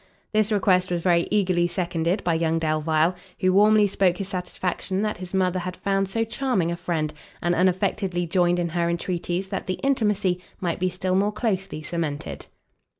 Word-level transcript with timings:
This 0.33 0.51
request 0.51 0.89
was 0.89 1.01
very 1.03 1.27
eagerly 1.29 1.67
seconded 1.67 2.23
by 2.23 2.33
young 2.33 2.57
Delvile, 2.57 3.13
who 3.39 3.53
warmly 3.53 3.85
spoke 3.85 4.17
his 4.17 4.29
satisfaction 4.29 5.03
that 5.03 5.17
his 5.19 5.31
mother 5.31 5.59
had 5.59 5.77
found 5.77 6.09
so 6.09 6.23
charming 6.23 6.71
a 6.71 6.75
friend, 6.75 7.13
and 7.39 7.53
unaffectedly 7.53 8.25
joined 8.25 8.57
in 8.57 8.69
her 8.69 8.89
entreaties 8.89 9.49
that 9.49 9.67
the 9.67 9.79
intimacy 9.83 10.41
might 10.59 10.79
be 10.79 10.89
still 10.89 11.13
more 11.13 11.31
closely 11.31 11.83
cemented. 11.83 12.47